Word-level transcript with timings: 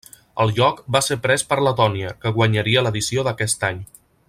El 0.45 0.53
lloc 0.59 0.79
va 0.95 1.01
ser 1.07 1.17
pres 1.25 1.43
per 1.51 1.59
Letònia, 1.67 2.15
que 2.25 2.33
guanyaria 2.39 2.85
l'edició 2.87 3.27
d'aquest 3.29 3.69
any. 3.71 3.87